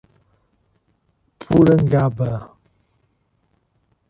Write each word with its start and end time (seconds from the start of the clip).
Porangaba 1.39 2.33